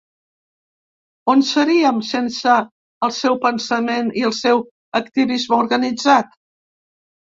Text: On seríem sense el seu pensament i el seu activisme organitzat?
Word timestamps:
On 1.33 1.43
seríem 1.49 1.99
sense 2.13 2.57
el 3.09 3.15
seu 3.19 3.39
pensament 3.47 4.13
i 4.23 4.27
el 4.33 4.37
seu 4.43 4.67
activisme 5.05 5.65
organitzat? 5.65 6.39